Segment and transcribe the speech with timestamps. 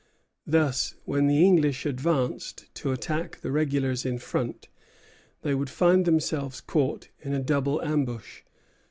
[0.47, 4.67] Thus, when the English advanced to attack the regulars in front,
[5.43, 8.41] they would find themselves caught in a double ambush.